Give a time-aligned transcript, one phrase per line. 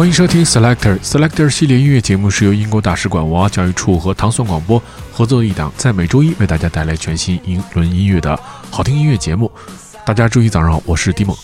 [0.00, 4.82] 欢迎收听 Selector Selector 系列音乐节目，是由英国大使馆文化教育处和糖蒜广播
[5.12, 8.34] 合作的一档，在每周一为大家带来全新英伦音乐的
[8.70, 9.52] 好听音乐节目。
[10.06, 11.36] 大家周一早上好，我是迪蒙。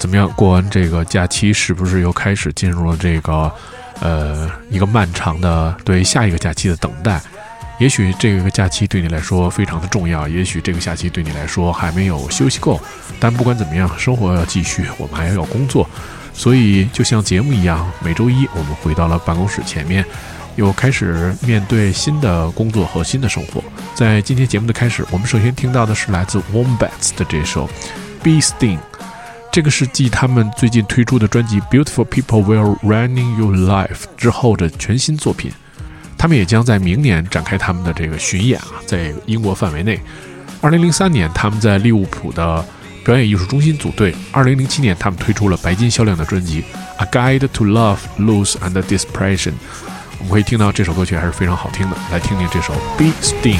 [0.00, 0.28] 怎么样？
[0.36, 3.48] 过完这个假期，是不是又开始进入了这个
[4.00, 7.22] 呃一个漫长的对下一个假期的等待？
[7.78, 12.80] 也许这个假期对你来说非常的重要，也许这个假期对你来说还没有休息够。
[13.20, 15.88] 但不管怎么样，生活要继续，我们还要工作。
[16.34, 20.04] 所以，就像节目一样，每周一我们回到了办公室前面，
[20.56, 23.62] 又开始面对新的工作和新的生活。
[23.94, 27.66] 在今天节目的开始，我们首先听到的是来自 Wombats 的这首
[28.22, 28.78] 《Be Sting》，
[29.52, 35.52] 这个是继他们最近推出的专辑《Beautiful People Will Running Your Life》之后的全新作品。
[36.16, 40.00] 他们也将在明年展开他们的这个巡演啊，在英国范围内。
[40.62, 42.64] 二零零三年，他们在利物浦的。
[43.04, 44.14] 表演艺术中心组队。
[44.30, 46.62] 二零零七年，他们推出了白金销量的专辑
[46.98, 49.50] 《A Guide to Love, Lose and Depression》。
[50.18, 51.96] 我们可以听到这首歌曲还是非常好听的。
[52.10, 53.58] 来听听这首《Be Sting》。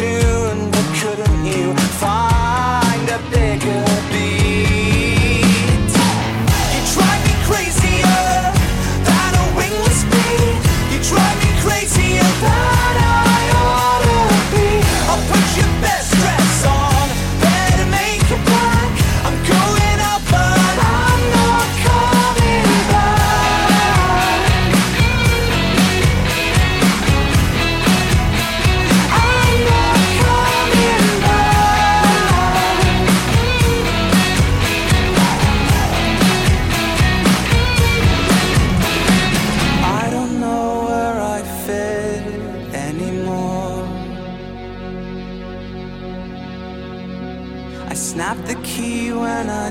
[0.00, 0.29] you.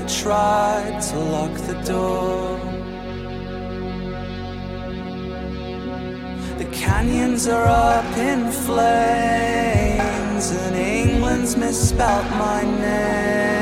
[0.00, 2.58] I tried to lock the door.
[6.56, 8.80] The canyons are up in flames,
[10.52, 13.59] and England's misspelt my name.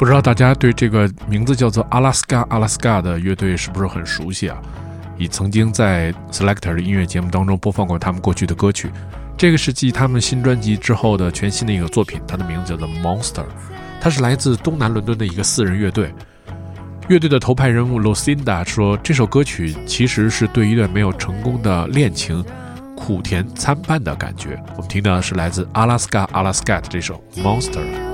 [0.00, 4.56] 不知道大家对这个名字叫做阿拉斯加阿拉斯加的乐队是不是很熟悉啊？
[5.18, 8.90] 也曾经在 Selector 的音乐节目当中播放过他们过去的歌曲。
[9.36, 13.44] 这个是继他们新专辑之后的全新的一个作品，它的名字叫做 Monster。
[14.00, 16.10] 它是来自东南伦敦的一个四人乐队。
[17.08, 22.42] 乐队的头牌人物 Lucinda 说：“这首歌曲其实是对一段没有成功的恋情
[22.96, 28.09] 苦甜参半的感觉。”我们听的是来自阿拉斯加阿拉斯加的这首 Monster。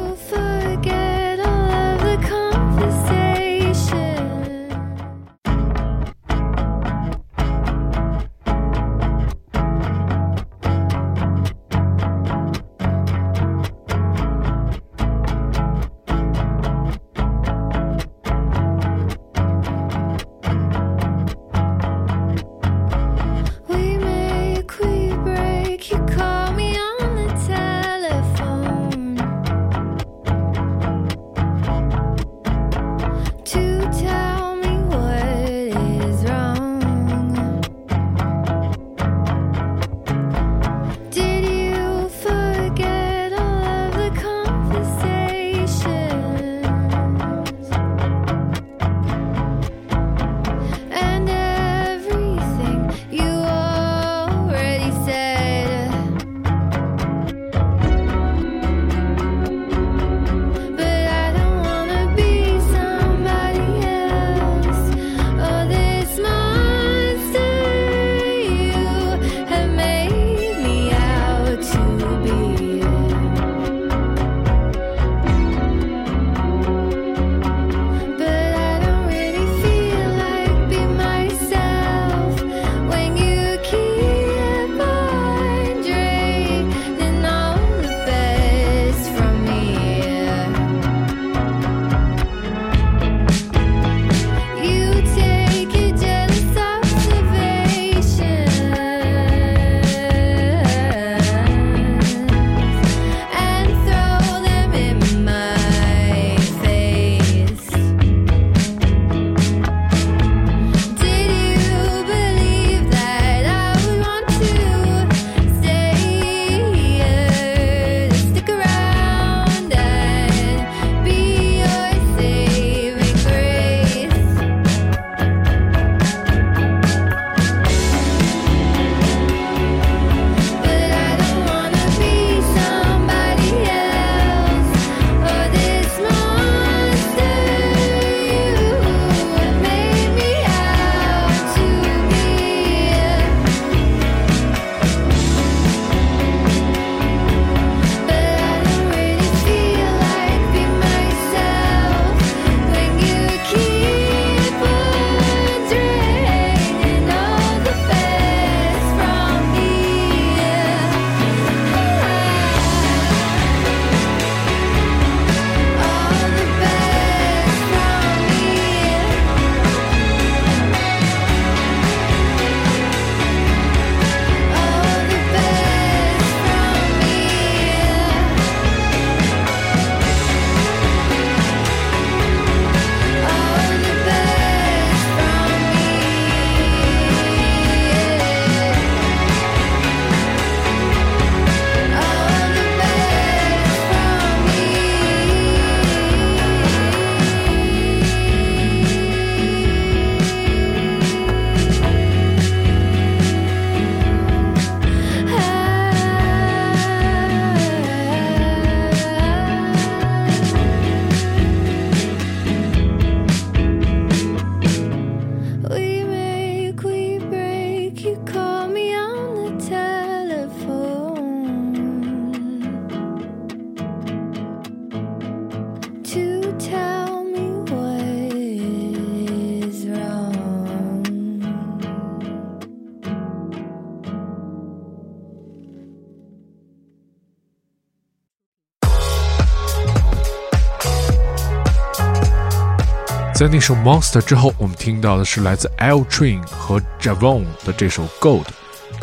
[243.36, 248.44] 在那首《Monster》之后，我们听到的是来自 L Train 和 Javon 的这首《Gold》，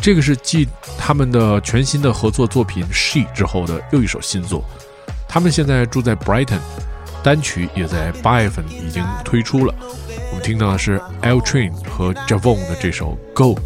[0.01, 4.65] 这个是继他们的全新的合作作品《She》之后的又一首新作。
[5.27, 6.57] 他们现在住在 Brighton，
[7.23, 9.75] 单曲也在八月份已经推出了。
[10.31, 13.57] 我们听到的是 L Train 和 Javon 的这首《Gold》。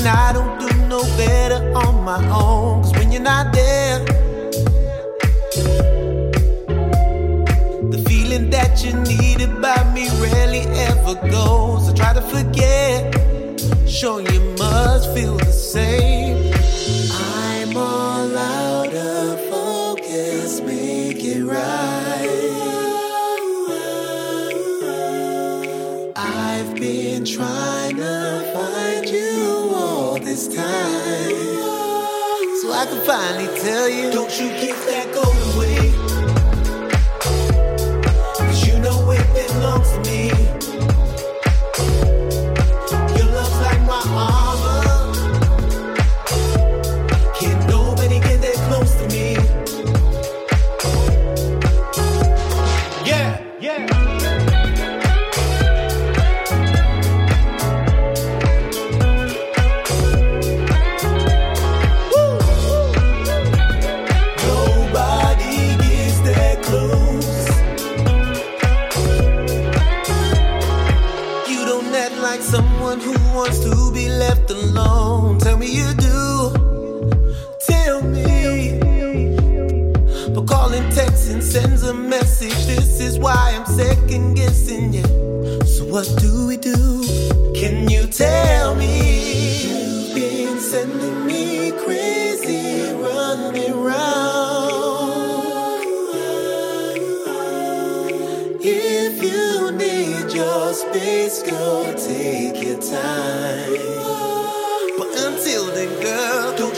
[0.00, 2.82] and I don't do no better on my own.
[2.82, 3.98] Cause when you're not there,
[7.90, 11.90] the feeling that you needed by me rarely ever goes.
[11.90, 13.14] I try to forget,
[13.86, 16.19] sure you must feel the same.
[33.10, 34.89] Finally tell you, don't you give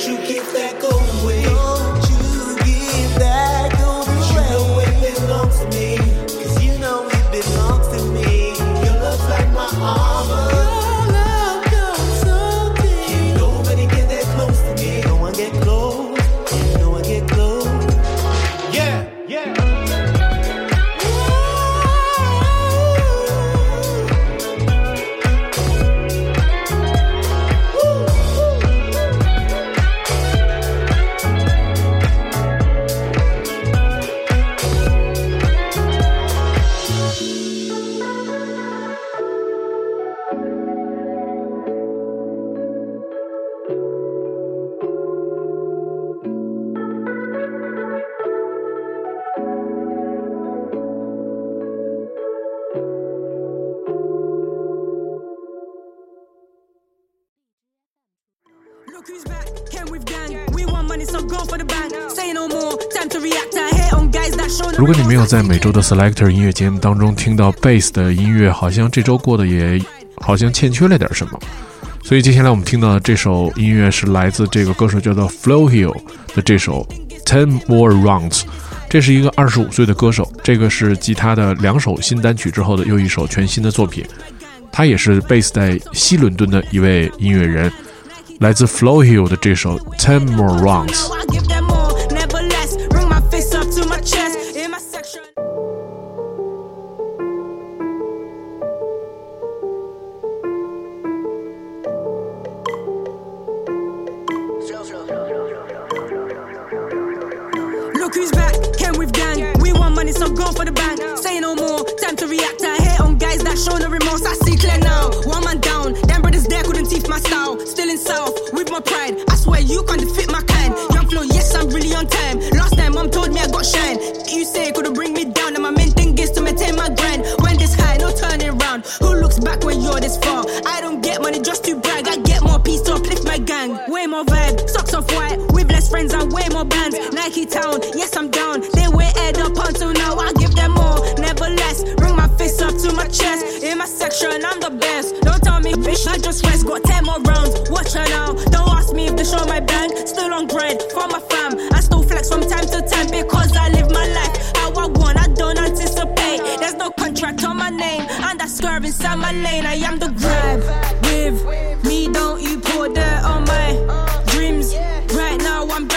[0.07, 1.02] you give that go
[59.07, 60.47] who's back, came with gang.
[60.53, 61.93] We want money, so go for the bank.
[62.11, 63.57] Say no more, time to react.
[63.57, 69.83] I hate on guys that show 如果你没有在每周的 Selector 音乐节目当中听到 Bass 的音乐，好像这周过得也
[70.17, 71.39] 好像欠缺了点什么。
[72.05, 75.97] 所以接下来我们听到的这首音乐是来自这个歌手叫做 Flow Hill
[76.35, 76.87] 的这首
[77.25, 78.43] Ten More Rounds。
[78.89, 84.05] 这是一个二十五岁的歌手，这个是继他的两首新单曲之后的又一首全新的作品。
[84.71, 87.71] 他也是 base 在西伦敦的一位音乐人，
[88.40, 91.61] 来自 Flow Hill 的这首 Ten More Rounds。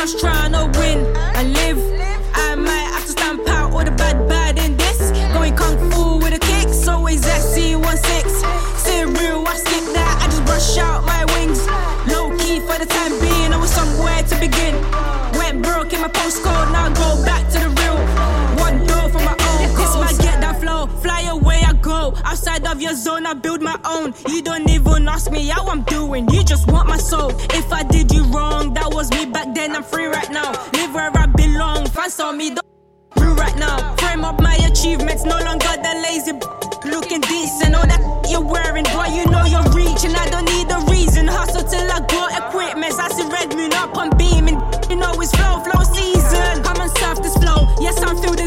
[0.05, 0.99] Just trying to win
[1.35, 1.79] and live.
[2.35, 4.99] I might have to stamp out all the bad, bad in this.
[5.33, 8.77] Going kung fu with a kick, so always SC16.
[8.77, 10.19] Say real, I skip that.
[10.21, 11.65] I just brush out my wings.
[12.11, 14.75] Low key for the time being, I was somewhere to begin.
[15.39, 17.97] Went broke in my postcode, now go back to the real.
[18.61, 19.75] One door for my own.
[19.75, 20.85] This might get that flow.
[21.01, 22.13] Fly away, I go.
[22.23, 24.13] Outside of your zone, I build my own.
[24.27, 26.29] You don't even ask me how I'm doing.
[26.29, 27.31] You just want my soul.
[27.59, 28.13] If I did
[29.85, 30.51] free right now.
[30.73, 32.65] Live where I belong, fans on me, don't
[33.17, 33.95] through right now.
[33.97, 36.33] Frame up my achievements, no longer the lazy.
[36.89, 40.13] Looking decent, all that you're wearing, boy, you know you're reaching.
[40.15, 41.27] I don't need a reason.
[41.27, 42.93] Hustle till I got equipment.
[42.99, 44.61] I see Red Moon up, I'm beaming.
[44.89, 46.63] You know it's flow, flow season.
[46.63, 47.73] Come on, surf this flow.
[47.81, 48.44] Yes, I'm through the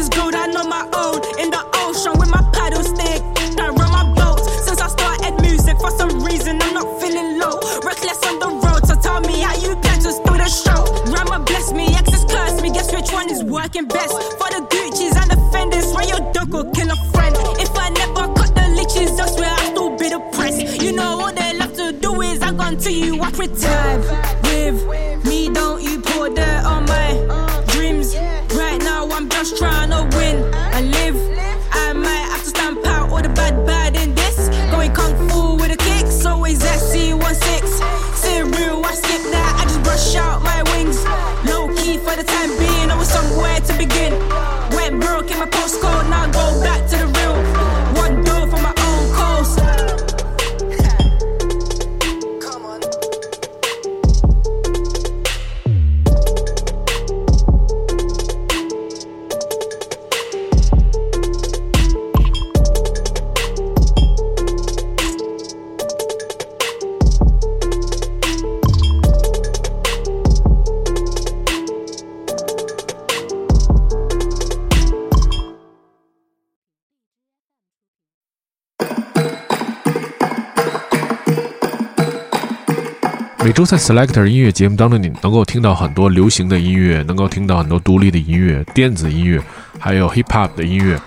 [83.59, 89.43] 周在 Selector 音乐节目当中，你能够听到很多流行的音乐，能够听到很多独立的音乐、电子音乐，
[89.77, 90.97] 还有 Hip Hop 的音乐。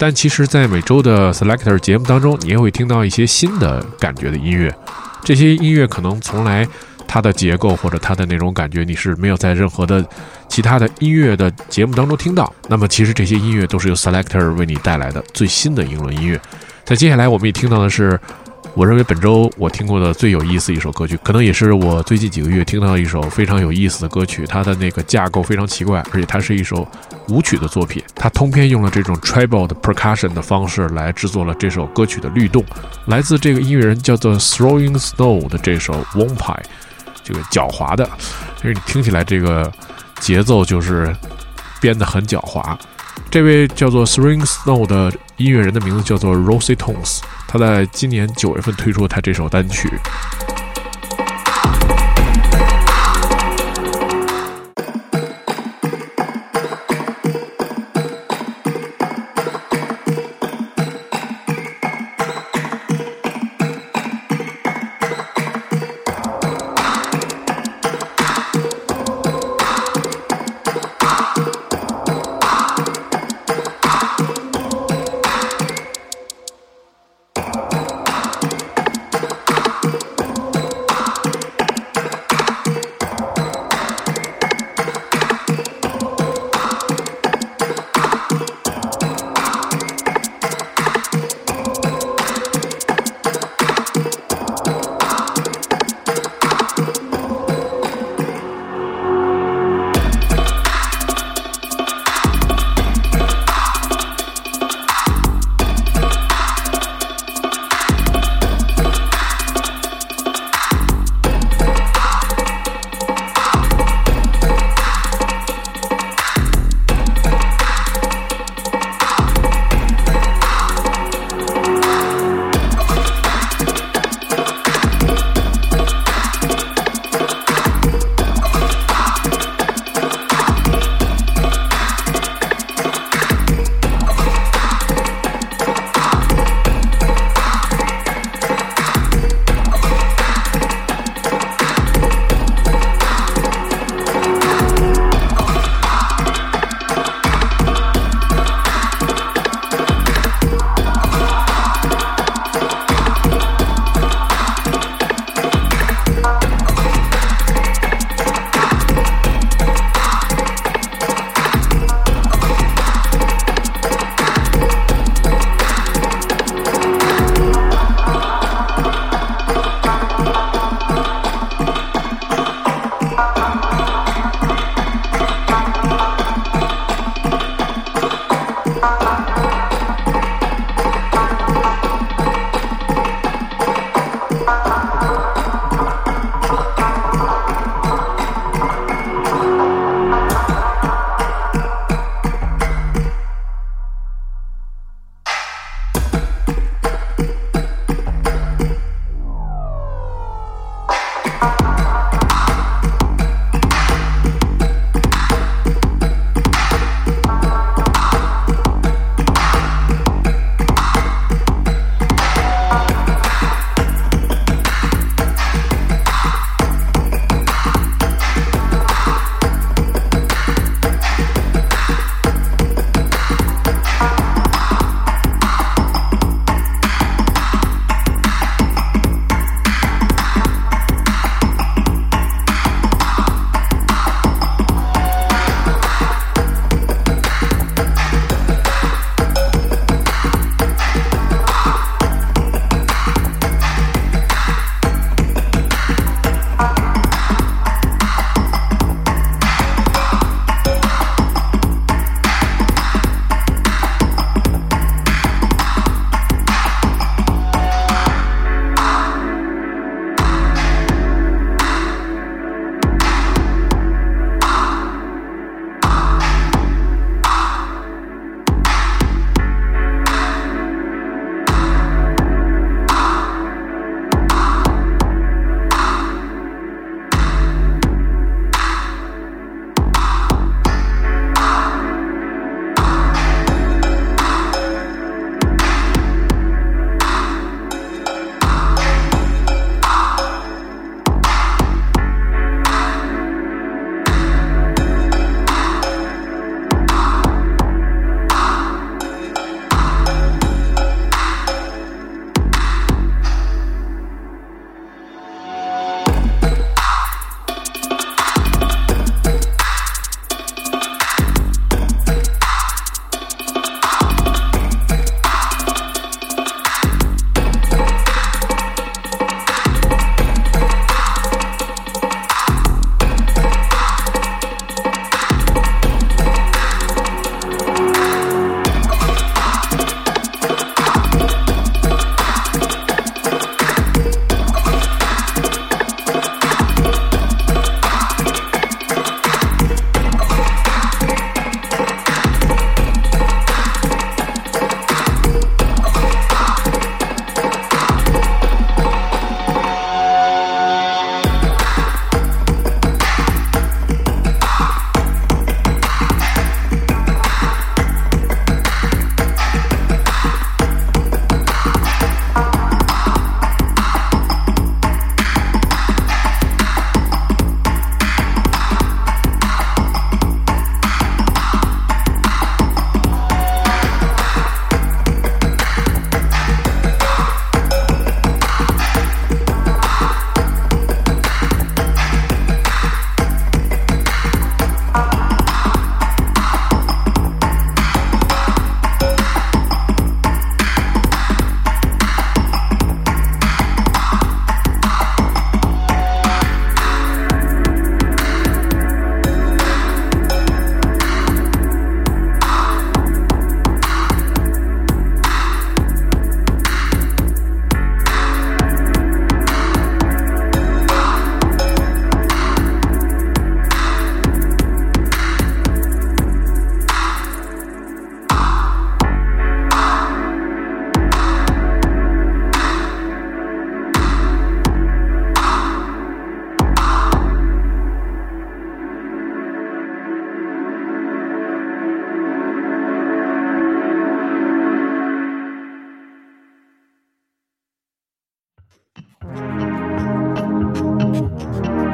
[0.00, 4.74] 但其实，在每周的 Selector 节目当中，你也会听到一些新的感觉的音乐。
[5.22, 6.66] 这些音乐可能从来
[7.06, 10.04] 它的结构或者它的那种感觉，你是没有在任何的
[10.48, 12.52] 其他的音乐的节目当中听到。
[12.68, 16.40] 那么，其实这些音乐都是由 Selector 为你带来的最新的英伦音乐。
[16.84, 18.18] 在接下来，我们也听到的是。
[18.74, 24.46] 我认为本周我听过的最有意思一首歌曲，可能也是我最近几个月听到一首非常有意思的歌曲。
[24.46, 26.88] 它的那个架构非常奇怪，而且它是一首
[27.28, 28.02] 舞曲的作品。
[28.14, 32.64] 它通篇用了这种 tribal 的 percussion 的方式来制作了这首歌曲的律动。
[33.06, 36.62] 来自这个音乐人叫做 Throwing Snow 的这首 w o n p i
[37.22, 38.08] 这个狡猾的，
[38.56, 39.70] 就是你听起来这个
[40.18, 41.14] 节奏就是
[41.78, 42.74] 编得很狡猾。
[43.30, 47.20] 这位叫做 Throwing Snow 的音乐人的名字叫做 Rosie Tones。
[47.52, 49.86] 他在今年九月份推出了他这首单曲。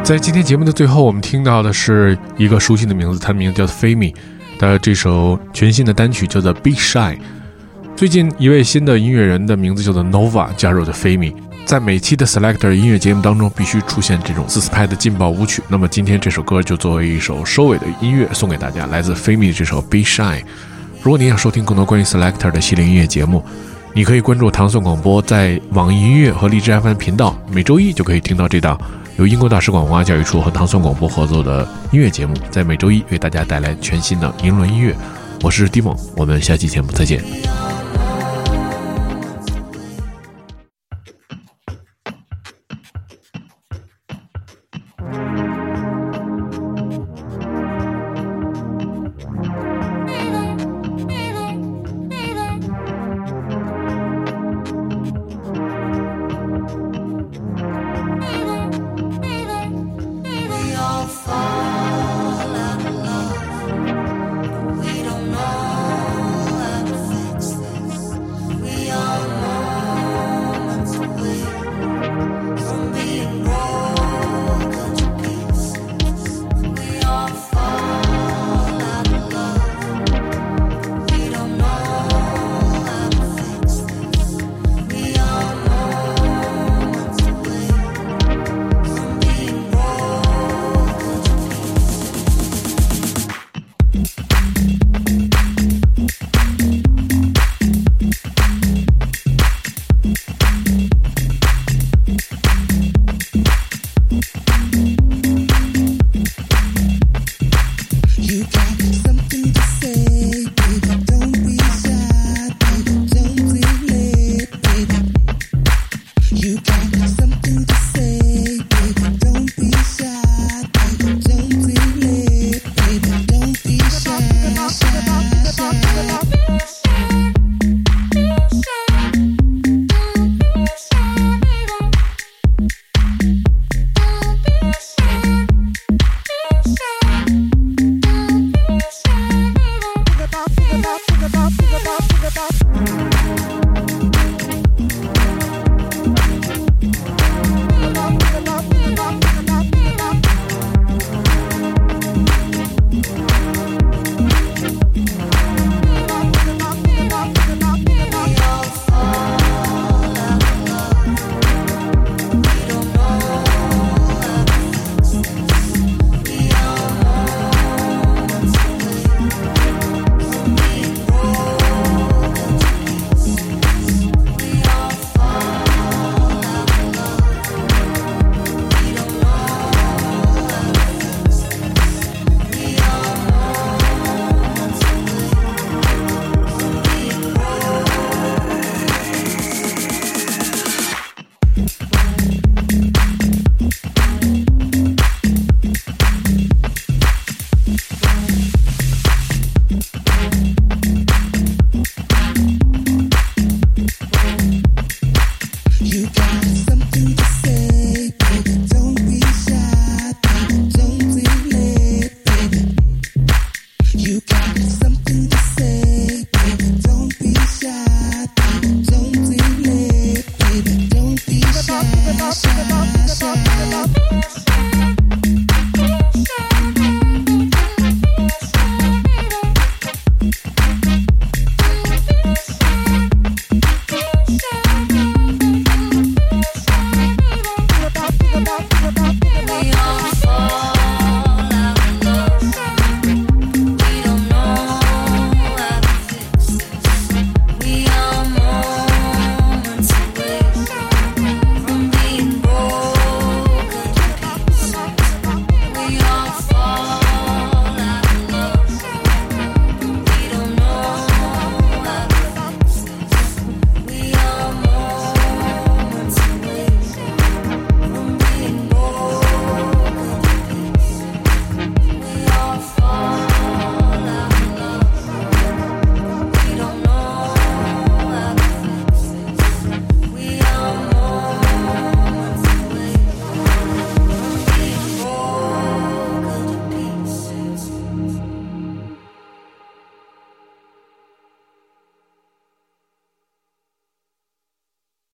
[0.08, 4.14] 在今天节目的最后，我们听到的是一个熟悉的名字，他的名字叫做 Femi
[4.58, 7.14] 的这首全新的单曲叫做《Be Shy》。
[7.94, 11.34] 最近一位新的音乐人的名字叫做 Nova 加入的 Femi，
[11.66, 15.62] 在每期的 Selector 音乐节目当中必须出现这种四四拍的劲爆舞曲。
[15.68, 20.40] 那么今天这首歌就作为一首收尾的音乐送给大家，来自 Femi 的这首《Be Shy》。
[21.02, 23.44] 如果你想收听更多关于 Selector 的系列音乐节目，
[23.92, 28.80] 你可以关注糖蒜广播，在网易音乐和荔枝 FM 频道，每周一就可以听到这档
[29.18, 34.94] 由英国大使馆文化教育处和唐宋广播合作的音乐节目，在每周一为大家带来全新的英伦音乐。
[35.42, 37.20] 我是 d i m o 我们下期节目再见。